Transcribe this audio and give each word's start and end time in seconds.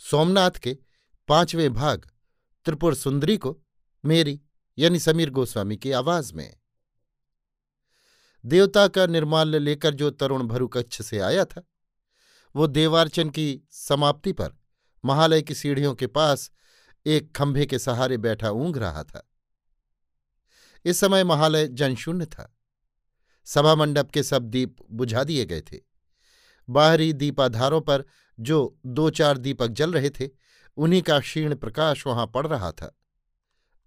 सोमनाथ 0.00 0.50
के 0.50 0.78
पाँचवें 1.28 1.74
भाग 1.74 2.10
त्रिपुर 2.64 2.94
सुंदरी 2.94 3.36
को 3.36 3.60
मेरी, 4.04 4.40
यानी 4.78 4.98
समीर 4.98 5.30
गोस्वामी 5.30 5.76
की 5.76 5.92
आवाज़ 5.92 6.34
में। 6.34 6.56
देवता 8.46 8.88
का 8.88 9.06
निर्माल्य 9.06 9.58
लेकर 9.58 9.94
जो 9.94 10.10
तरुण 10.10 10.42
भरु 10.42 10.68
कच्छ 10.68 11.02
से 11.02 11.18
आया 11.18 11.44
था, 11.44 11.62
वो 12.56 12.66
देवार्चन 12.66 13.30
की 13.30 13.60
समाप्ति 13.70 14.32
पर 14.32 14.54
महालय 15.04 15.42
की 15.42 15.54
सीढ़ियों 15.54 15.94
के 15.94 16.06
पास 16.06 16.50
एक 17.06 17.36
खंभे 17.36 17.66
के 17.66 17.78
सहारे 17.78 18.16
बैठा 18.16 18.50
ऊंघ 18.50 18.78
रहा 18.78 19.02
था। 19.02 19.30
इस 20.84 21.00
समय 21.00 21.24
महालय 21.24 21.68
जनशून्य 21.68 22.26
था। 22.26 22.56
सभा 23.44 23.74
मंडप 23.74 24.10
के 24.10 24.22
सब 24.22 24.42
दीप 24.42 24.76
बुझा 24.90 25.24
दिए 25.24 25.44
गए 25.44 25.60
थे। 25.60 25.78
बाहरी 26.70 27.12
दीपाधारों 27.12 27.80
पर 27.80 28.04
जो 28.40 28.78
दो 28.86 29.10
चार 29.10 29.38
दीपक 29.38 29.68
जल 29.68 29.92
रहे 29.92 30.10
थे, 30.10 30.28
उन्हीं 30.76 31.02
का 31.02 31.20
क्षीण 31.20 31.54
प्रकाश 31.54 32.06
वहाँ 32.06 32.26
पड़ 32.26 32.46
रहा 32.46 32.72
था। 32.72 32.98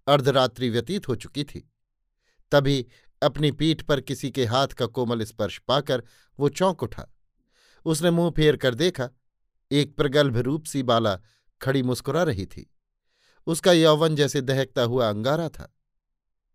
अर्धरात्रि 0.06 0.70
व्यतीत 0.70 1.08
हो 1.08 1.14
चुकी 1.14 1.44
थी। 1.44 1.72
तभी 2.52 2.86
अपनी 3.22 3.52
पीठ 3.52 3.82
पर 3.82 4.00
किसी 4.00 4.30
के 4.30 4.44
हाथ 4.44 4.68
का 4.68 4.86
कोमल 4.86 5.24
स्पर्श 5.24 5.58
पाकर 5.58 6.02
वो 6.38 6.48
चौंक 6.48 6.82
उठा। 6.82 7.06
उसने 7.84 8.10
मुँह 8.10 8.30
फेर 8.30 8.56
कर 8.56 8.74
देखा, 8.74 9.08
एक 9.70 9.96
प्रगल्भ 9.96 10.36
रूप 10.36 10.64
सी 10.64 10.82
बाला 10.82 11.18
खड़ी 11.62 11.82
मुस्कुरा 11.82 12.22
रही 12.22 12.46
थी। 12.46 12.74
उसका 13.46 13.72
यौवन 13.72 14.16
जैसे 14.16 14.40
दहकता 14.40 14.82
हुआ 14.82 15.08
अंगारा 15.08 15.48
था। 15.48 15.76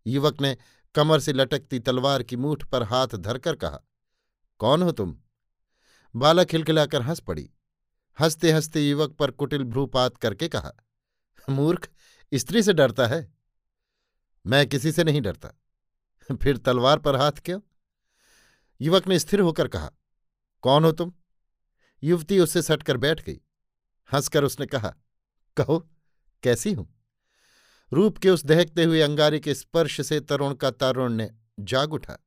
युवक 0.07 0.41
ने 0.41 0.57
कमर 0.95 1.19
से 1.19 1.33
लटकती 1.33 1.79
तलवार 1.79 2.23
की 2.23 2.35
मूठ 2.35 2.63
पर 2.63 2.83
हाथ 2.83 3.07
धरकर 3.07 3.55
कहा, 3.55 3.79
कौन 4.59 4.81
हो 4.81 4.91
तुम? 4.91 5.17
बाला 6.15 6.43
खिलखिलाकर 6.43 7.01
हंस 7.01 7.19
पड़ी। 7.19 7.49
हँसते 8.19 8.51
हँसते 8.51 8.89
युवक 8.89 9.11
पर 9.11 9.31
कुटिल 9.31 9.63
भ्रूपात 9.63 10.17
करके 10.17 10.47
कहा, 10.47 10.71
मूर्ख, 11.49 11.89
स्त्री 12.33 12.63
से 12.63 12.73
डरता 12.73 13.07
है? 13.07 13.33
मैं 14.45 14.67
किसी 14.67 14.91
से 14.91 15.03
नहीं 15.03 15.21
डरता। 15.21 15.49
फिर 16.35 16.57
तलवार 16.57 16.99
पर 16.99 17.15
हाथ 17.15 17.31
क्यों? 17.31 17.61
युवक 18.81 19.07
ने 19.07 19.19
स्थिर 19.19 19.39
होकर 19.39 19.67
कहा, 19.67 19.91
कौन 20.61 20.85
हो 20.85 20.91
तुम? 20.91 21.13
युवती 22.03 22.39
उससे 22.39 22.61
सटकर 22.61 22.97
बैठ 22.97 23.21
गई। 23.21 23.41
हंसकर 24.13 24.43
उसने 24.43 24.65
कहा, 24.65 24.95
कहो, 25.57 25.89
कैसी 26.43 26.73
हूँ? 26.73 27.03
रूप 27.93 28.17
के 28.17 28.29
उस 28.29 28.45
दहकते 28.45 28.83
हुए 28.83 29.01
अंगारे 29.01 29.39
के 29.39 29.55
स्पर्श 29.55 30.01
से 30.01 30.19
तरुण 30.19 30.53
का 30.53 30.71
तारुण्य 30.71 31.35
जाग 31.59 31.93
उठा। 31.93 32.17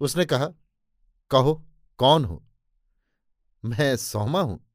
उसने 0.00 0.24
कहा, 0.24 0.48
कहो, 1.30 1.66
कौन 1.98 2.24
हो? 2.24 2.46
मैं 3.64 3.96
सौमा 3.96 4.40
हूँ। 4.40 4.69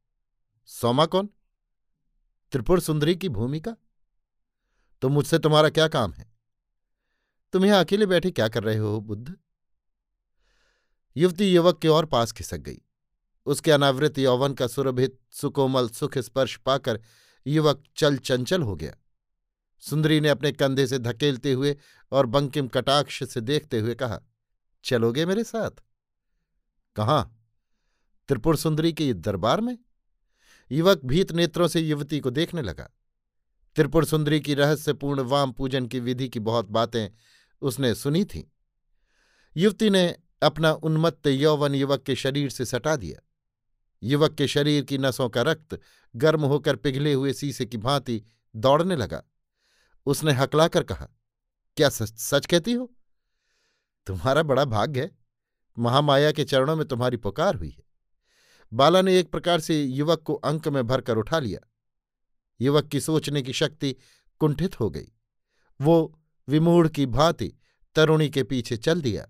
सोमा 0.66 1.06
कौन? 1.06 1.30
त्रिपुर 2.52 2.80
सुंदरी 2.80 3.16
की 3.16 3.30
भूमिका? 3.30 3.76
तो 5.02 5.10
मुझसे 5.10 5.40
तुम्हारा 5.40 5.70
क्या 5.70 5.88
काम 5.88 6.14
है? 6.14 6.34
तुम 7.54 7.66
यहाँ 7.66 7.84
अकेले 7.84 8.06
बैठे 8.06 8.32
क्या 8.32 8.48
कर 8.48 8.64
रहे 8.64 8.78
हो, 8.78 9.02
बुद्ध? 9.02 9.36
युवती 11.18 11.46
युवक 11.46 11.80
के 11.80 11.88
और 11.88 12.06
पास 12.06 12.32
खिसक 12.32 12.58
गई। 12.58 12.82
उसके 13.46 13.72
अनावृत 13.72 14.18
यौवन 14.18 14.54
का 14.54 14.68
सुरभित 14.68 15.20
सुकोमल 15.32 15.90
सुख 15.90 16.18
स्पर्श 16.18 16.58
पाकर 16.58 17.02
युवक 17.48 17.84
चल 17.96 18.18
चंचल 18.18 18.62
हो 18.62 18.76
गया। 18.76 18.96
सुंदरी 19.80 20.20
ने 20.20 20.30
अपने 20.30 20.52
कंधे 20.52 20.88
से 20.88 21.00
धकेलते 21.00 21.54
हुए 21.54 21.78
और 22.12 22.26
बंकिम 22.26 22.68
कटाक्ष 22.68 23.24
से 23.24 23.42
देखते 23.42 23.80
हुए 23.80 23.96
कहा, 23.96 24.22
चलोगे 24.84 25.26
मेरे 25.26 25.44
साथ? 25.44 25.72
कहाँ? 26.96 27.48
त्रिपुर 28.28 28.58
सुंदरी 28.58 28.94
के 28.94 29.14
दरबार 29.14 29.62
में? 29.62 29.78
युवक 30.72 31.02
भीत 31.06 31.32
नेत्रों 31.32 31.68
से 31.68 31.80
युवती 31.80 32.20
को 32.20 32.30
देखने 32.30 32.62
लगा। 32.62 32.90
त्रिपुर 33.76 34.06
सुंदरी 34.06 34.40
की 34.40 34.54
रहस्यपूर्ण 34.54 35.22
वाम 35.22 35.52
पूजन 35.52 35.88
की 35.88 36.00
विधि 36.00 36.30
की 36.30 36.40
बहुत 36.40 36.70
बातें 36.70 37.10
उसने 37.62 37.96
सुनी 37.96 38.26
थीं। 38.26 38.44
युवती 39.58 39.90
ने 39.90 40.16
अपना 40.44 40.72
उन्मत्त 40.74 41.28
यौवन 41.28 41.76
युवक 41.76 42.04
के 42.04 42.16
शरीर 42.16 42.50
से 42.50 42.66
सटा 42.66 42.96
दिया। 42.96 43.22
युवक 44.04 44.36
के 44.36 44.48
शरीर 44.48 44.84
की 44.84 44.98
नसों 44.98 45.30
का 45.30 45.42
रक्त 45.42 45.80
गर्म 46.16 46.46
होकर 46.46 46.76
पिघले 46.76 47.14
हुए 47.14 47.34
शीशे 47.34 47.66
की 47.66 47.78
भांति 47.78 48.24
दौड़ने 48.56 48.96
लगा। 48.96 49.24
उसने 50.06 50.32
हकलाकर 50.32 50.84
कहा, 50.84 51.08
क्या 51.78 51.90
सच 51.90 52.20
सच 52.20 52.46
कहती 52.46 52.74
हो? 52.74 52.94
तुम्हारा 54.08 54.44
बड़ा 54.44 54.66
भाग्य 54.66 55.02
है। 55.02 55.18
महामाया 55.80 56.32
के 56.32 56.44
चरणों 56.44 56.76
में 56.76 56.88
तुम्हारी 56.88 57.18
पुकार 57.18 57.56
हुई 57.56 57.70
है। 57.70 57.85
बाला 58.74 59.02
ने 59.02 59.20
एक 59.20 59.32
प्रकार 59.32 59.60
से 59.60 59.84
युवक 59.84 60.22
को 60.22 60.34
अंक 60.34 60.68
में 60.68 60.88
भरकर 60.88 61.18
उठा 61.18 61.40
लिया। 61.40 61.60
युवक 62.62 62.88
की 62.88 63.02
सोचने 63.02 63.42
की 63.42 63.54
शक्ति 63.54 63.96
कुंठित 64.40 64.80
हो 64.80 64.90
गई। 64.90 65.08
वो 65.82 66.20
विमूढ़ 66.48 66.88
की 66.88 67.06
भांति 67.06 67.54
तरुणी 67.96 68.30
के 68.30 68.44
पीछे 68.44 68.78
चल 68.78 69.02
दिया। 69.02 69.28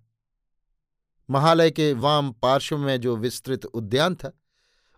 महालय 1.29 1.71
के 1.71 1.93
वाम 1.93 2.31
पार्श्व 2.31 2.77
में 2.77 3.01
जो 3.01 3.15
विस्तृत 3.15 3.65
उद्यान 3.65 4.15
था, 4.15 4.39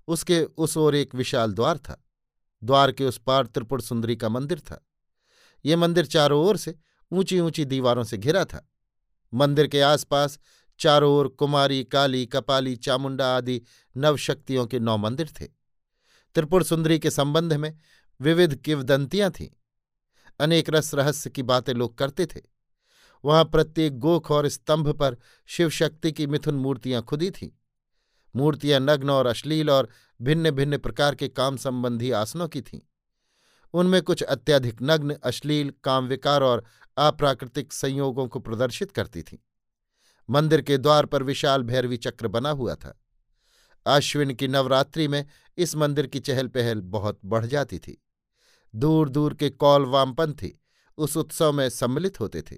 उसके 0.07 0.43
उस 0.43 0.77
ओर 0.77 0.95
एक 0.95 1.15
विशाल 1.15 1.53
द्वार 1.53 1.77
था। 1.77 2.03
द्वार 2.63 2.91
के 2.91 3.05
उस 3.05 3.17
पार 3.17 3.45
त्रिपुर 3.45 3.81
सुंदरी 3.81 4.15
का 4.15 4.29
मंदिर 4.29 4.59
था। 4.59 4.87
ये 5.65 5.75
मंदिर 5.75 6.05
चारों 6.05 6.45
ओर 6.45 6.57
से 6.57 6.75
ऊँची 7.11 7.39
ऊँची 7.39 7.65
दीवारों 7.65 8.03
से 8.03 8.17
घिरा 8.17 8.45
था। 8.45 8.69
मंदिर 9.33 9.67
के 9.67 9.81
आसपास 9.81 10.39
चारों 10.79 11.13
ओर 11.13 11.27
कुमारी, 11.27 11.83
काली, 11.83 12.25
कपाली, 12.25 12.75
चामुंडा 12.75 13.38
आदि 13.38 13.61
नवशक्तियों 13.97 14.65
के 14.65 14.79
नौ 14.79 14.97
मंदिर 14.97 15.29
थे। 15.41 15.45
त्रिपुर 16.35 16.63
सुंदरी 16.63 16.99
के 16.99 17.11
संबंध 17.11 17.53
में 17.53 17.77
विविध 18.21 18.55
किवदंतियाँ 18.55 19.31
थीं। 19.31 19.49
अनेक 20.39 20.69
रस 20.69 20.93
रहस्य 20.93 21.29
की 21.29 21.43
बातें 21.43 21.73
लोग 21.73 21.97
करते 21.97 22.25
थे। 22.25 22.41
वहाँ 23.25 23.45
प्रत्येक 23.45 23.99
गोख 23.99 24.31
और 24.31 24.47
स्तंभ 24.47 24.89
पर 24.89 25.17
शिवशक्ति 25.45 26.11
की 26.11 26.27
मिथुन 26.27 26.55
मूर्तियाँ 26.55 27.01
खुदी 27.03 27.31
थीं। 27.31 27.49
मूर्तियाँ 28.35 28.79
नग्न 28.79 29.09
और 29.09 29.25
अश्लील 29.25 29.69
और 29.69 29.89
भिन्न 30.21 30.51
भिन्न 30.51 30.77
प्रकार 30.77 31.15
के 31.15 31.27
काम 31.27 31.57
संबंधी 31.57 32.11
आसनों 32.11 32.47
की 32.47 32.61
थीं। 32.61 32.79
उनमें 33.73 34.01
कुछ 34.01 34.23
अत्यधिक 34.23 34.77
नग्न, 34.81 35.13
अश्लील, 35.13 35.74
कामविकार 35.83 36.44
और 36.44 36.63
अप्राकृतिक 36.97 37.74
संयोगों 37.74 38.27
को 38.27 38.39
प्रदर्शित 38.39 38.91
करती 38.91 39.21
थीं। 39.21 39.38
मंदिर 40.29 40.62
के 40.62 40.77
द्वार 40.77 41.06
पर 41.06 41.24
विशाल 41.24 41.63
भैरवी 41.63 41.97
चक्र 41.97 42.27
बना 42.27 42.50
हुआ 42.50 42.75
था। 42.75 42.97
अश्विन 43.85 44.33
की 44.33 44.47
नवरात्रि 44.47 45.07
में 45.07 45.25
इस 45.57 45.75
मंदिर 45.75 46.07
की 46.07 46.19
चहल 46.19 46.47
पहल 46.47 46.81
बहुत 46.81 47.19
बढ़ 47.25 47.45
जाती 47.45 47.79
थी। 47.79 48.01
दूर 48.74 49.09
दूर 49.09 49.33
के 49.33 49.50
कौल 49.50 49.85
वामपंथी 49.85 50.53
उस 50.97 51.18
उत्सव 51.18 51.51
में 51.51 51.68
सम्मिलित 51.69 52.19
होते 52.19 52.41
थे। 52.41 52.57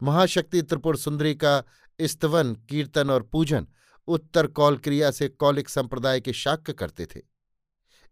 महाशक्ति 0.00 0.62
त्रिपुर 0.62 0.96
सुंदरी 0.96 1.34
का 1.34 1.62
स्तवन, 1.98 2.54
कीर्तन 2.54 3.10
और 3.10 3.22
पूजन 3.22 3.66
उत्तर 4.08 4.46
कौल 4.46 4.76
क्रिया 4.76 5.10
से 5.10 5.28
कौलिक 5.28 5.68
संप्रदाय 5.68 6.20
के 6.20 6.32
शाक्य 6.32 6.72
करते 6.72 7.06
थे। 7.06 7.20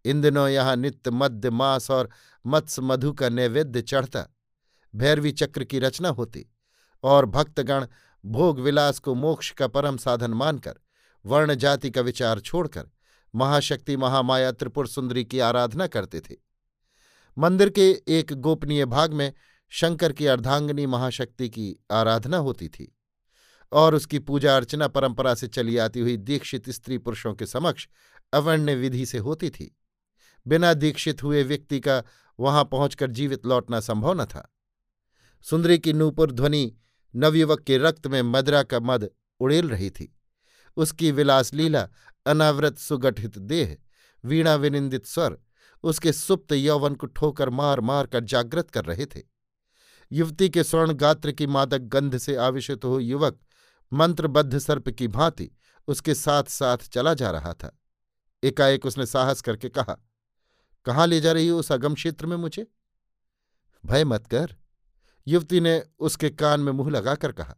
इन 0.04 0.20
दिनों 0.20 0.46
यहाँ 0.48 0.76
नित्य 0.76 1.10
मध्य 1.10 1.50
मास 1.50 1.90
और 1.90 2.08
मत्स्य 2.44 2.82
मधु 2.82 3.12
का 3.12 3.28
नैवेद्य 3.28 3.82
चढ़ता, 3.82 4.26
भैरवी 4.94 5.32
चक्र 5.32 5.64
की 5.64 5.78
रचना 5.78 6.08
होती 6.10 6.46
और 7.04 7.26
भक्तगण 7.26 7.86
भोग 8.24 8.60
विलास 8.60 8.98
को 8.98 9.14
मोक्ष 9.14 9.50
का 9.50 9.66
परम 9.66 9.96
साधन 9.96 10.30
मानकर 10.30 10.74
वर्ण 11.26 11.54
जाति 11.54 11.90
का 11.90 12.00
विचार 12.00 12.40
छोड़कर, 12.40 12.90
महाशक्ति 13.34 13.96
महामाया 13.96 14.52
त्रिपुर 14.52 14.86
सुंदरी 14.88 15.24
की 15.24 15.38
आराधना 15.38 15.86
करते 15.86 16.20
थे। 16.20 16.36
मंदिर 17.38 17.68
के 17.68 17.90
एक 18.08 18.32
गोपनीय 18.32 18.84
भाग 18.86 19.12
में 19.12 19.32
शंकर 19.68 20.12
की 20.12 20.26
अर्धांगनी 20.26 20.86
महाशक्ति 20.86 21.48
की 21.48 21.76
आराधना 21.90 22.36
होती 22.36 22.68
थी 22.68 22.96
और 23.72 23.94
उसकी 23.94 24.18
पूजा 24.18 24.56
अर्चना 24.56 24.88
परंपरा 24.88 25.34
से 25.34 25.48
चली 25.48 25.76
आती 25.76 26.00
हुई 26.00 26.16
दीक्षित 26.16 26.70
स्त्री 26.70 26.98
पुरुषों 26.98 27.34
के 27.34 27.46
समक्ष 27.46 27.88
अवर्ण्य 28.32 28.74
विधि 28.74 29.06
से 29.06 29.18
होती 29.18 29.50
थी। 29.50 29.76
बिना 30.46 30.74
दीक्षित 30.74 31.22
हुए 31.22 31.42
व्यक्ति 31.42 31.80
का 31.80 32.02
वहाँ 32.40 32.64
पहुंचकर 32.64 33.10
जीवित 33.10 33.46
लौटना 33.46 33.80
संभव 33.80 34.22
न 34.22 34.24
था। 34.24 34.54
सुंदरी 35.42 35.78
की 35.78 35.92
नूपुर 35.92 36.32
ध्वनि 36.32 36.72
नवयुवक 37.14 37.60
के 37.60 37.78
रक्त 37.78 38.06
में 38.06 38.22
मदरा 38.22 38.62
का 38.62 38.80
मद 38.80 39.10
उड़ेल 39.40 39.68
रही 39.68 39.90
थी। 39.90 40.18
उसकी 40.76 41.10
विलास 41.10 41.54
लीला, 41.54 41.88
अनावृत 42.26 42.78
सुगठित 42.78 43.38
देह, 43.38 43.76
वीणा 44.24 44.54
विनिंदित 44.54 45.06
स्वर, 45.06 45.38
उसके 45.82 46.12
सुप्त 46.12 46.52
यौवन 46.52 46.94
को 46.94 47.06
ठोकर 47.06 47.50
मार 47.50 47.80
मार 47.80 48.06
कर 48.06 48.24
जागृत 48.24 48.70
कर 48.70 48.84
रहे 48.84 49.06
थे। 49.06 49.22
युवती 50.12 50.48
के 50.48 50.64
स्वर्ण 50.64 50.92
गात्र 50.92 51.32
की 51.32 51.46
मादक 51.46 51.78
गंध 51.78 52.18
से 52.18 52.36
आविषित 52.36 52.84
हो 52.84 52.98
युवक 52.98 53.40
मंत्रबद्ध 53.92 54.58
सर्प 54.58 54.88
की 54.88 55.08
भांति 55.08 55.50
उसके 55.88 56.14
साथ 56.14 56.44
साथ 56.44 56.78
चला 56.78 57.14
जा 57.14 57.30
रहा 57.30 57.52
था। 57.54 57.78
एकाएक 58.42 58.86
उसने 58.86 59.06
साहस 59.06 59.40
करके 59.40 59.68
कहा, 59.68 59.96
कहाँ 60.84 61.06
ले 61.06 61.20
जा 61.20 61.32
रही 61.32 61.48
हो 61.48 61.58
उस 61.58 61.72
अगम 61.72 61.94
क्षेत्र 61.94 62.26
में 62.26 62.36
मुझे? 62.36 62.66
भय 63.84 64.04
मत 64.04 64.26
कर। 64.26 64.56
युवती 65.26 65.60
ने 65.60 65.82
उसके 65.98 66.30
कान 66.30 66.60
में 66.60 66.72
मुँह 66.72 66.90
लगाकर 66.90 67.32
कहा। 67.32 67.56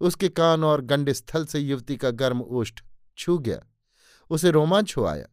उसके 0.00 0.28
कान 0.28 0.64
और 0.64 0.80
गंड 0.80 1.12
स्थल 1.12 1.46
से 1.46 1.58
युवती 1.58 1.96
का 1.96 2.10
गर्म 2.10 2.40
ओष्ठ 2.40 2.80
छू 3.18 3.38
गया। 3.38 3.60
उसे 4.30 4.50
रोमांच 4.50 4.96
हो 4.96 5.04
आया। 5.04 5.26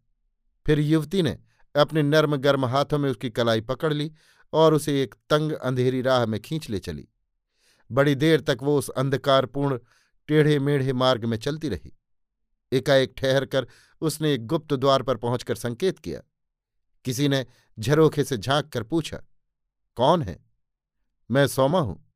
फिर 0.66 0.80
युवती 0.80 1.22
ने 1.22 1.40
अपने 1.76 2.04
नर्म 2.04 2.36
गर्म 2.36 2.66
हाथों 2.66 2.98
में 2.98 3.10
उसकी 3.10 3.30
कलाई 3.30 3.62
पकड़ 3.62 3.94
ली 3.94 4.12
और 4.54 4.74
उसे 4.74 5.04
एक 5.04 5.16
तंग 5.30 5.52
अंधेरी 5.52 6.02
राह 6.02 6.26
में 6.26 6.40
खींच 6.40 6.70
ले 6.70 6.80
चली। 6.80 7.08
बड़ी 7.92 8.16
देर 8.16 8.42
तक 8.42 8.58
वो 8.62 8.78
उस 8.78 8.90
अंधकारपूर्ण 8.90 9.80
टेढ़े 10.28 10.60
मेढ़े 10.60 10.94
मार्ग 10.94 11.26
में 11.26 11.38
चलती 11.38 11.70
रही। 11.70 11.94
एकाएक 12.72 13.14
ठहर 13.18 13.46
कर 13.46 13.68
उसने 14.02 14.34
एक 14.34 14.46
गुप्त 14.48 14.74
द्वार 14.74 15.04
पर 15.04 15.18
पहुंचकर 15.18 15.56
संकेत 15.56 16.00
किया। 16.00 16.22
किसी 17.06 17.28
ने 17.28 17.46
झरोखे 17.80 18.24
से 18.24 18.38
झाँक 18.38 18.70
कर 18.70 18.84
पूछा, 18.84 19.22
कौन 19.98 20.22
है? 20.22 20.45
मैं 21.32 21.48
सोमा 21.48 21.80
हूँ। 21.80 22.14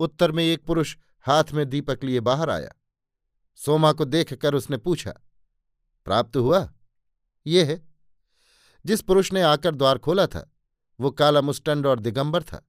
उत्तर 0.00 0.32
में 0.32 0.44
एक 0.44 0.64
पुरुष 0.64 0.96
हाथ 1.22 1.44
में 1.52 1.68
दीपक 1.68 2.04
लिए 2.04 2.20
बाहर 2.20 2.50
आया। 2.50 2.70
सोमा 3.54 3.92
को 3.92 4.04
देखकर 4.04 4.54
उसने 4.54 4.76
पूछा, 4.76 5.14
प्राप्त 6.04 6.36
हुआ? 6.36 6.72
ये 7.46 7.64
है। 7.64 7.88
जिस 8.86 9.00
पुरुष 9.00 9.32
ने 9.32 9.42
आकर 9.42 9.74
द्वार 9.74 9.98
खोला 9.98 10.26
था, 10.26 10.52
वो 11.00 11.10
काला 11.10 11.40
मुस्टंड 11.40 11.86
और 11.86 12.00
दिगंबर 12.00 12.42
था। 12.42 12.68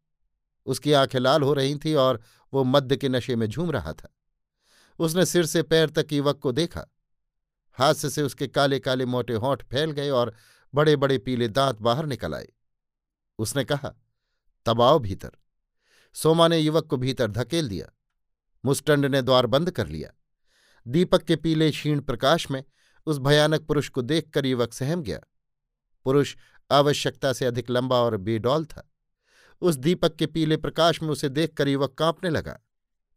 उसकी 0.66 0.94
आँखें 0.94 1.20
लाल 1.20 1.42
हो 1.42 1.54
रही 1.54 1.76
थीं 1.76 1.96
और 1.96 2.22
वो 2.54 2.64
मद्य 2.64 2.98
के 2.98 3.10
नशे 3.10 3.36
में 3.36 3.48
झूम 3.48 3.72
रहा 3.72 3.94
था। 3.94 4.10
उसने 5.00 5.26
सिर 5.26 5.46
से 5.46 5.64
पैर 5.64 5.90
तक 5.90 6.08
युवक 6.14 6.40
को 6.40 6.52
देखा। 6.52 6.86
हास्य 7.74 8.10
से 8.10 8.22
उसके 8.22 8.48
काले 8.48 8.80
काले 8.80 9.06
मोटे 9.06 9.34
होंठ 9.34 9.64
फैल 9.64 9.92
गए 9.92 10.10
और 10.10 10.34
बड़े 10.74 10.96
बड़े 10.96 11.18
पीले 11.18 11.48
दांत 11.48 11.82
बाहर 11.82 12.06
निकल 12.06 12.36
आए। 12.36 12.48
उसने 13.40 13.64
कहा 13.64 13.94
तबाव 14.66 15.00
भीतर। 15.00 15.32
सोमा 16.14 16.48
ने 16.48 16.58
युवक 16.58 16.86
को 16.86 16.98
भीतर 16.98 17.32
धकेल 17.32 17.70
दिया। 17.70 17.86
मुस्टंड 18.66 19.06
ने 19.06 19.22
द्वार 19.22 19.46
बंद 19.46 19.72
कर 19.72 19.88
लिया। 19.88 20.12
दीपक 20.88 21.24
के 21.24 21.36
पीले 21.36 21.72
क्षीण 21.72 22.00
प्रकाश 22.00 22.52
में 22.52 22.64
उस 23.06 23.18
भयानक 23.18 23.62
पुरुष 23.62 23.90
को 23.90 24.02
देखकर 24.02 24.46
युवक 24.46 24.74
सहम 24.74 25.02
गया। 25.04 25.20
पुरुष 26.04 26.36
आवश्यकता 26.72 27.34
से 27.34 27.46
अधिक 27.46 27.70
लंबा 27.70 27.96
और 27.96 28.18
बेडौल 28.18 28.66
था। 28.66 28.92
उस 29.62 29.76
दीपक 29.76 30.16
के 30.16 30.26
पीले 30.26 30.58
प्रकाश 30.58 31.02
में 31.02 31.10
उसे 31.10 31.30
देखकर 31.30 31.68
युवक 31.68 31.94
कांपने 31.94 32.30
लगा। 32.30 32.60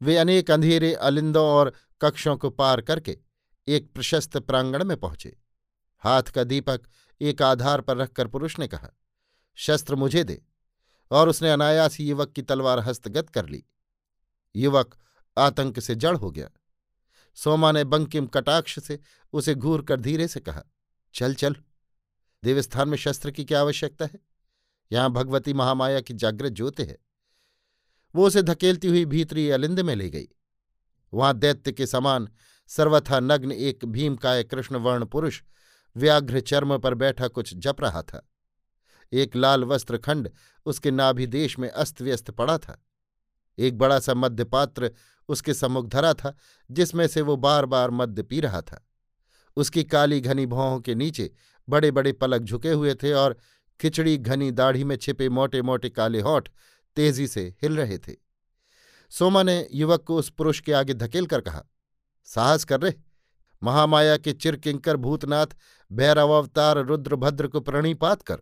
वे 0.02 0.16
अनेक 0.16 0.50
अंधेरे, 0.50 0.94
अलिंदों 0.94 1.46
और 1.46 1.72
कक्षों 2.00 2.36
को 2.36 2.50
पार 2.50 2.80
करके 2.80 3.18
एक 3.68 3.92
प्रशस्त 3.92 4.36
प्रांगण 4.36 4.84
में 4.84 4.96
पहुँचे। 4.96 5.36
हाथ 5.98 6.22
का 6.22 6.44
दीपक 6.44 6.80
एक 7.20 7.42
आधार 7.42 7.80
पर 7.80 7.96
रखकर 7.96 8.28
पुरुष 8.28 8.58
ने 8.58 8.68
कहा, 8.68 8.90
शस्त्र 9.54 9.94
मुझे 9.94 10.24
दे। 10.24 10.42
और 11.10 11.28
उसने 11.28 11.50
अनायास 11.50 11.98
ही 11.98 12.08
युवक 12.08 12.32
की 12.32 12.42
तलवार 12.42 12.78
हस्तगत 12.78 13.30
कर 13.30 13.48
ली। 13.48 13.64
युवक 14.56 14.96
आतंक 15.36 15.80
से 15.80 15.94
जड़ 15.94 16.16
हो 16.16 16.30
गया। 16.30 16.48
सोमा 17.34 17.72
ने 17.72 17.84
बंकिम 17.84 18.26
कटाक्ष 18.26 18.78
से 18.78 18.98
उसे 19.32 19.54
घूर 19.54 19.82
कर 19.82 20.00
धीरे 20.00 20.28
से 20.28 20.40
कहा, 20.40 20.62
चल 21.14 21.34
चल। 21.34 21.56
देवस्थान 22.44 22.88
में 22.88 22.96
शस्त्र 22.96 23.30
की 23.30 23.44
क्या 23.44 23.60
आवश्यकता 23.60 24.04
है? 24.04 24.18
यहाँ 24.92 25.10
भगवती 25.10 25.52
महामाया 25.52 26.00
की 26.00 26.14
जागृत 26.14 26.52
ज्योति 26.52 26.84
है 26.84 26.98
वो 28.14 28.26
उसे 28.26 28.42
धकेलती 28.42 28.88
हुई 28.88 29.04
भीतरी 29.04 29.50
अलिंद 29.50 29.80
में 29.80 29.94
ले 29.96 30.08
गई। 30.10 30.28
वहाँ 31.12 31.34
दैत्य 31.34 31.72
के 31.72 31.86
समान 31.86 32.28
सर्वथा 32.68 33.20
नग्न 33.20 33.52
एक 33.52 33.84
भीमकाय 33.84 34.42
कृष्णवर्ण 34.44 35.04
पुरुष 35.04 35.42
व्याघ्र 35.96 36.40
चर्म 36.40 36.78
पर 36.78 36.94
बैठा 36.94 37.28
कुछ 37.28 37.54
जप 37.54 37.80
रहा 37.80 38.02
था। 38.02 38.29
एक 39.12 39.36
लाल 39.36 39.64
वस्त्र 39.64 39.98
खंड 39.98 40.30
उसके 40.66 40.90
नाभिदेश 40.90 41.58
में 41.58 41.68
अस्त 41.68 42.02
व्यस्त 42.02 42.30
पड़ा 42.30 42.58
था। 42.58 42.80
एक 43.58 43.78
बड़ा 43.78 43.98
सा 43.98 44.14
मध्यपात्र 44.14 44.90
उसके 45.28 45.54
सम्मुख 45.54 45.86
धरा 45.86 46.12
था, 46.14 46.36
जिसमें 46.70 47.06
से 47.06 47.20
वो 47.20 47.36
बार 47.36 47.66
बार 47.66 47.90
मद्य 47.90 48.22
पी 48.22 48.40
रहा 48.40 48.60
था। 48.60 48.84
उसकी 49.56 49.84
काली 49.84 50.20
घनी 50.20 50.46
भौहों 50.46 50.80
के 50.80 50.94
नीचे 50.94 51.30
बड़े 51.68 51.90
बड़े 51.90 52.12
पलक 52.12 52.42
झुके 52.42 52.70
हुए 52.70 52.94
थे 52.94 53.12
और 53.12 53.36
खिचड़ी 53.80 54.16
घनी 54.18 54.50
दाढ़ी 54.50 54.84
में 54.84 54.96
छिपे 54.96 55.28
मोटे 55.28 55.62
मोटे 55.62 55.90
काले 55.90 56.20
होठ 56.20 56.48
तेज़ी 56.96 57.26
से 57.26 57.42
हिल 57.62 57.76
रहे 57.76 57.98
थे। 57.98 58.14
सोमा 59.12 59.42
ने 59.42 59.66
युवक 59.72 60.02
को 60.02 60.16
उस 60.16 60.30
पुरुष 60.30 60.60
के 60.60 60.72
आगे 60.72 60.94
धकेल 60.94 61.26
कर 61.26 61.40
कहा, 61.40 61.64
साहस 62.24 62.64
कर 62.64 62.80
रहे 62.80 62.92
महामाया 63.62 64.16
के 64.16 64.32
चिरकिंकर 64.32 64.96
भूतनाथ, 64.96 65.46
भैरवावतार 65.90 66.78
रुद्रभद्र 66.78 67.46
को 67.46 67.60
प्रणिपात 67.60 68.22
कर। 68.22 68.38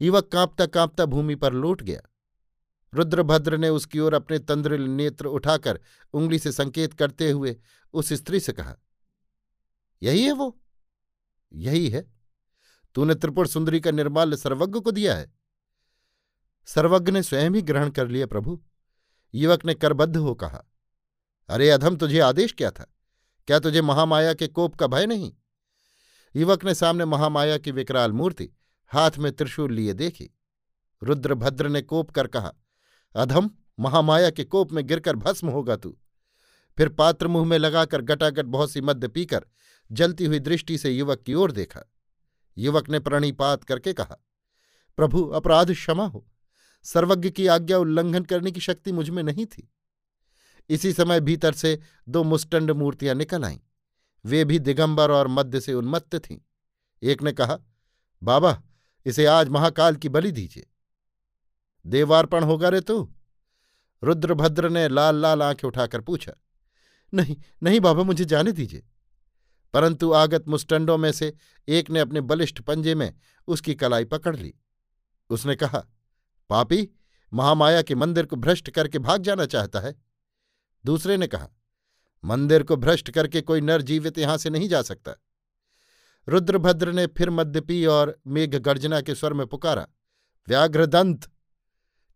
युवक 0.00 0.28
कांपता 0.32 0.66
कांपता 0.66 1.04
भूमि 1.04 1.34
पर 1.34 1.52
लौट 1.52 1.82
गया। 1.82 2.00
रुद्रभद्र 2.94 3.56
ने 3.56 3.68
उसकी 3.68 3.98
ओर 3.98 4.14
अपने 4.14 4.38
तंद्रिल 4.38 4.82
नेत्र 4.82 5.26
उठाकर 5.26 5.80
उंगली 6.12 6.38
से 6.38 6.52
संकेत 6.52 6.94
करते 6.94 7.30
हुए 7.30 7.56
उस 7.92 8.12
स्त्री 8.12 8.40
से 8.40 8.52
कहा, 8.52 8.76
यही 10.02 10.22
है 10.22 10.32
वो? 10.32 10.58
यही 11.52 11.88
है? 11.90 12.04
तूने 12.94 13.14
त्रिपुर 13.14 13.46
सुंदरी 13.46 13.80
का 13.80 13.90
निर्माल्य 13.90 14.36
सर्वज्ञ 14.36 14.80
को 14.80 14.90
दिया 14.90 15.16
है। 15.16 15.32
सर्वज्ञ 16.66 17.12
ने 17.12 17.22
स्वयं 17.22 17.50
ही 17.50 17.62
ग्रहण 17.62 17.90
कर 17.90 18.08
लिया 18.08 18.26
प्रभु। 18.26 18.62
युवक 19.34 19.64
ने 19.64 19.74
करबद्ध 19.74 20.16
हो 20.16 20.34
कहा, 20.34 20.62
अरे 21.48 21.70
अधम, 21.70 21.96
तुझे 21.96 22.20
आदेश 22.20 22.52
क्या 22.52 22.70
था? 22.70 22.92
क्या 23.46 23.58
तुझे 23.58 23.82
महामाया 23.82 24.34
के 24.34 24.46
कोप 24.48 24.74
का 24.74 24.86
भय 24.86 25.06
नहीं? 25.06 25.32
युवक 26.36 26.64
ने 26.64 26.74
सामने 26.74 27.04
महामाया 27.04 27.58
की 27.58 27.70
विकराल 27.70 28.12
मूर्ति 28.12 28.50
हाथ 28.92 29.10
में 29.18 29.32
त्रिशूल 29.32 29.72
लिए 29.72 29.92
देखी। 29.92 30.30
रुद्रभद्र 31.02 31.68
ने 31.68 31.82
कोप 31.82 32.10
कर 32.10 32.26
कहा, 32.26 32.52
अधम, 33.16 33.50
महामाया 33.80 34.30
के 34.30 34.44
कोप 34.44 34.72
में 34.72 34.86
गिरकर 34.86 35.16
भस्म 35.16 35.48
होगा 35.48 35.76
तू। 35.76 35.98
फिर 36.76 36.88
पात्र 36.88 37.26
मुँह 37.26 37.46
में 37.46 37.58
लगाकर 37.58 38.00
गटागट 38.00 38.44
बहुत 38.44 38.70
सी 38.70 38.80
मद्य 38.80 39.08
पीकर 39.08 39.46
जलती 39.92 40.24
हुई 40.24 40.38
दृष्टि 40.38 40.78
से 40.78 40.90
युवक 40.90 41.22
की 41.22 41.34
ओर 41.34 41.52
देखा। 41.52 41.92
युवक 42.58 42.88
ने 42.88 42.98
प्रणिपात 42.98 43.64
करके 43.64 43.92
कहा, 43.92 44.16
प्रभु, 44.96 45.24
अपराध 45.24 45.72
क्षमा 45.72 46.06
हो। 46.06 46.28
सर्वज्ञ 46.82 47.30
की 47.30 47.46
आज्ञा 47.46 47.78
उल्लंघन 47.78 48.24
करने 48.24 48.50
की 48.50 48.60
शक्ति 48.60 48.92
मुझमें 48.92 49.22
नहीं 49.22 49.46
थी। 49.46 49.72
इसी 50.68 50.92
समय 50.92 51.20
भीतर 51.20 51.52
से 51.52 51.80
दो 52.08 52.24
मुस्टंड 52.24 52.70
मूर्तियाँ 52.70 53.14
निकल 53.14 53.44
आईं। 53.44 53.58
वे 54.24 54.44
भी 54.44 54.58
दिगंबर 54.58 55.10
और 55.10 55.28
मध्य 55.28 55.60
से 55.60 55.74
उन्मत्त 55.74 56.16
थीं। 56.16 56.38
एक 57.02 57.22
ने 57.22 57.32
कहा, 57.32 57.58
बाबा 58.22 58.62
इसे 59.06 59.26
आज 59.26 59.48
महाकाल 59.48 59.96
की 59.96 60.08
बलि 60.08 60.32
दीजिए। 60.32 60.66
देवार्पण 61.86 62.44
होगा 62.44 62.68
रे 62.68 62.80
तू। 62.80 63.12
रुद्रभद्र 64.02 64.68
ने 64.68 64.88
लाल 64.88 65.16
लाल 65.16 65.42
आँखें 65.42 65.68
उठाकर 65.68 66.00
पूछा, 66.00 66.32
नहीं 67.14 67.36
नहीं 67.62 67.80
बाबा, 67.80 68.02
मुझे 68.02 68.24
जाने 68.24 68.52
दीजिए। 68.52 68.82
परंतु 69.74 70.12
आगत 70.12 70.48
मुस्टंडों 70.48 70.96
में 70.98 71.12
से 71.12 71.32
एक 71.68 71.90
ने 71.90 72.00
अपने 72.00 72.20
बलिष्ठ 72.20 72.60
पंजे 72.60 72.94
में 72.94 73.14
उसकी 73.48 73.74
कलाई 73.74 74.04
पकड़ 74.04 74.36
ली। 74.36 74.54
उसने 75.30 75.56
कहा, 75.56 75.84
पापी, 76.50 76.88
महामाया 77.32 77.82
के 77.82 77.94
मंदिर 77.94 78.26
को 78.26 78.36
भ्रष्ट 78.36 78.70
करके 78.70 78.98
भाग 78.98 79.22
जाना 79.22 79.46
चाहता 79.46 79.80
है। 79.80 79.94
दूसरे 80.84 81.16
ने 81.16 81.26
कहा, 81.26 81.48
मंदिर 82.24 82.62
को 82.62 82.76
भ्रष्ट 82.76 83.10
करके 83.10 83.40
कोई 83.40 83.60
नर 83.60 83.82
जीवित 83.82 84.18
यहाँ 84.18 84.36
से 84.36 84.50
नहीं 84.50 84.68
जा 84.68 84.82
सकता। 84.82 85.12
रुद्रभद्र 86.28 86.92
ने 86.92 87.06
फिर 87.06 87.30
मद्यपी 87.30 87.86
और 87.86 88.20
मेघ 88.26 88.56
गर्जना 88.56 89.00
के 89.00 89.14
स्वर 89.14 89.32
में 89.32 89.46
पुकारा, 89.46 89.86
व्याघ्रदंत! 90.48 91.30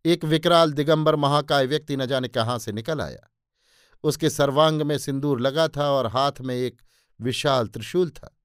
एक 0.05 0.25
विकराल 0.25 0.73
दिगंबर 0.73 1.15
महाकाय 1.15 1.65
व्यक्ति 1.65 1.97
न 1.97 2.05
जाने 2.05 2.27
कहाँ 2.27 2.59
से 2.59 2.71
निकल 2.71 3.01
आया। 3.01 3.31
उसके 4.03 4.29
सर्वांग 4.29 4.81
में 4.81 4.97
सिंदूर 4.97 5.41
लगा 5.41 5.67
था 5.67 5.91
और 5.91 6.07
हाथ 6.07 6.31
में 6.41 6.55
एक 6.55 6.81
विशाल 7.21 7.67
त्रिशूल 7.67 8.09
था। 8.09 8.37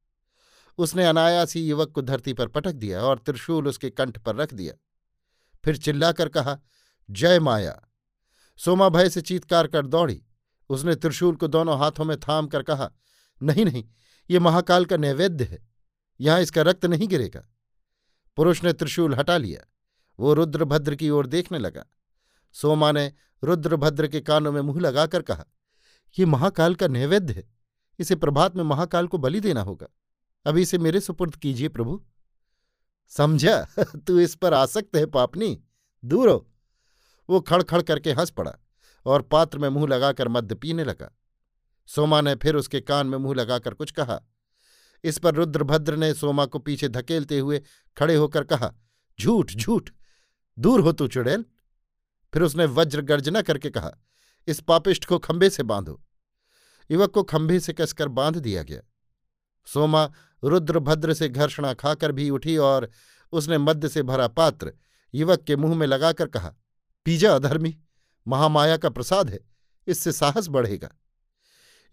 उसने 0.79 1.07
अनायास 1.07 1.55
ही 1.55 1.69
युवक 1.69 1.91
को 1.91 2.03
धरती 2.03 2.33
पर 2.33 2.49
पटक 2.49 2.73
दिया 2.73 3.01
और 3.01 3.19
त्रिशूल 3.19 3.69
उसके 3.69 3.91
कंठ 3.91 4.19
पर 4.19 4.37
रख 4.37 4.55
दिया। 4.55 4.75
फिर 5.65 5.77
चिल्लाकर 5.77 6.29
कहा, 6.29 6.59
जय 7.11 7.41
माया! 7.41 7.81
सोमा 8.57 8.89
भय 8.89 9.09
से 9.09 9.21
चीतकार 9.21 9.67
कर 9.67 9.87
दौड़ी। 9.87 10.23
उसने 10.69 10.95
त्रिशूल 10.95 11.37
को 11.37 11.49
दोनों 11.49 11.79
हाथों 11.79 12.05
में 12.05 12.21
थाम 12.21 12.47
कर 12.47 12.63
कहा, 12.63 12.91
नहीं 13.43 13.65
नहीं 13.65 13.85
ये 14.31 14.39
महाकाल 14.39 14.85
का 14.85 14.97
नैवेद्य 14.97 15.45
है। 15.45 15.69
यहाँ 16.21 16.41
इसका 16.41 16.63
रक्त 16.63 16.87
नहीं 16.87 17.09
गिरेगा। 17.09 17.49
पुरुष 18.37 18.65
ने 18.65 18.73
त्रिशूल 18.73 19.15
हटा 19.15 19.37
लिया। 19.37 19.71
वो 20.21 20.35
रुद्रभद्र 20.35 20.95
की 20.95 21.11
ओर 21.11 21.27
देखने 21.27 21.59
लगा। 21.59 21.85
सोमा 22.53 22.93
ने 22.93 23.13
रुद्रभद्र 23.45 24.09
के 24.09 24.21
कानों 24.21 24.53
में 24.53 24.61
मुँह 24.61 24.81
लगाकर 24.81 25.23
कहा, 25.23 25.45
ये 26.19 26.27
महाकाल 26.27 26.75
का 26.75 26.89
नैवेद्य 26.89 27.33
है। 27.33 27.55
इसे 27.99 28.17
प्रभात 28.17 28.57
में 28.57 28.65
महाकाल 28.65 29.07
को 29.07 29.19
बलि 29.19 29.41
देना 29.41 29.63
होगा। 29.63 29.87
अभी 30.47 30.63
इसे 30.63 30.79
मेरे 30.79 31.01
सुपुर्द 31.01 31.37
कीजिए 31.37 31.69
प्रभु। 31.69 32.05
समझा? 33.09 33.69
तू 34.07 34.19
इस 34.19 34.35
पर 34.35 34.55
आसक्त 34.55 34.97
है 34.97 35.07
पापनी। 35.07 35.63
दूर 36.05 36.29
हो। 36.29 36.51
वो 37.31 37.41
खड़खड़ 37.41 37.83
करके 37.83 38.13
हंस 38.13 38.31
पड़ा 38.31 38.57
और 39.07 39.23
पात्र 39.23 39.59
में 39.59 39.69
मुँह 39.69 39.89
लगाकर 39.89 40.29
मद्य 40.29 40.55
पीने 40.55 40.85
लगा। 40.85 41.13
सोमा 41.87 42.21
ने 42.21 42.35
फिर 42.35 42.57
उसके 42.57 42.81
कान 42.81 43.07
में 43.07 43.19
मुँह 43.19 43.35
लगाकर 43.35 43.75
कुछ 43.75 43.91
कहा। 43.91 44.21
इस 45.05 45.19
पर 45.19 45.35
रुद्रभद्र 45.35 45.97
ने 45.97 46.15
सोमा 46.15 46.47
को 46.47 46.59
पीछे 46.59 46.89
धकेलते 46.89 47.39
हुए 47.39 47.63
खड़े 47.97 48.15
होकर 48.15 48.45
कहा, 48.45 48.73
झूठ 49.21 49.53
झूठ, 49.53 49.91
दूर 50.59 50.81
हो 50.81 50.93
तू 50.93 51.09
चुड़ैल। 51.09 51.45
फिर 52.35 52.43
उसने 52.43 52.65
वज्र 52.65 53.01
गर्जना 53.01 53.43
करके 53.43 53.71
कहा, 53.71 53.93
इस 54.47 54.61
पापिष्ट 54.61 55.05
को 55.05 55.19
खंभे 55.19 55.51
से 55.51 55.63
बांधो। 55.63 56.03
युवक 56.91 57.11
को 57.11 57.23
खंभे 57.23 57.61
से 57.61 57.73
कसकर 57.73 58.09
बाँध 58.09 58.37
दिया 58.37 58.63
गया। 58.63 58.81
सोमा 59.67 60.11
रुद्रभद्र 60.45 61.15
से 61.15 61.29
घर्षणा 61.29 61.75
खाकर 61.75 62.13
भी 62.13 62.31
उठी 62.31 62.57
और 62.57 62.91
उसने 63.33 63.59
मद्य 63.59 63.89
से 63.89 64.03
भरा 64.03 64.29
पात्र 64.29 64.73
युवक 65.15 65.43
के 65.43 65.57
मुँह 65.57 65.75
में 65.75 65.87
लगाकर 65.87 66.27
कहा, 66.27 66.55
पीजा 67.05 67.35
अधर्मी, 67.35 67.79
महामाया 68.29 68.77
का 68.77 68.91
प्रसाद 68.91 69.31
है, 69.31 69.41
इससे 69.87 70.13
साहस 70.13 70.49
बढ़ेगा। 70.49 70.91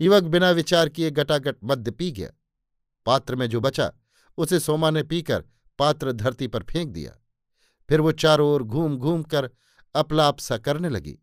युवक 0.02 0.24
बिना 0.24 0.52
विचार 0.52 0.90
किए 0.90 1.12
गटागट 1.12 1.58
मद्य 1.64 1.92
पी 1.92 2.12
गया। 2.12 2.30
पात्र 3.06 3.36
में 3.36 3.50
जो 3.50 3.60
बचा, 3.60 3.94
उसे 4.38 4.60
सोमा 4.60 4.90
ने 4.90 5.04
पीकर 5.04 5.44
पात्र 5.80 6.12
धरती 6.12 6.48
पर 6.48 6.64
फेंक 6.64 6.90
दिया। 6.90 7.12
फिर 7.90 8.02
वो 8.02 8.12
चारों 8.12 8.50
ओर 8.50 8.64
घूम 8.64 8.98
घूम 8.98 9.24
कर 9.24 9.50
अपलाप 9.96 10.40
सा 10.40 10.58
करने 10.58 10.90
लगी। 10.90 11.20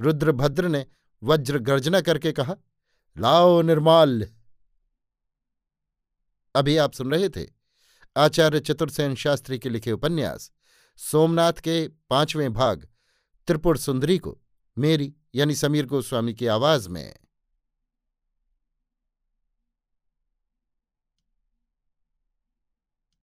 रुद्रभद्र 0.00 0.68
ने 0.68 0.86
वज्र 1.22 1.58
गर्जना 1.58 2.00
करके 2.00 2.32
कहा, 2.32 2.56
लाओ 3.18 3.62
निर्माल्य। 3.62 4.34
अभी 6.54 6.76
आप 6.76 6.92
सुन 6.92 7.12
रहे 7.12 7.28
थे 7.28 7.46
आचार्य 8.16 8.60
चतुर्सेन 8.60 9.14
शास्त्री 9.14 9.58
के 9.58 9.68
लिखे 9.68 9.92
उपन्यास, 9.92 10.52
सोमनाथ 10.96 11.52
के 11.52 11.88
पाँचवें 11.88 12.52
भाग, 12.52 12.88
त्रिपुर 13.46 13.78
सुंदरी 13.78 14.18
को, 14.18 14.40
मेरी 14.78 15.14
यानी 15.34 15.54
समीर 15.54 15.86
गोस्वामी 15.86 16.34
की 16.34 16.46
आवाज़ 16.46 16.88
में। 16.88 17.16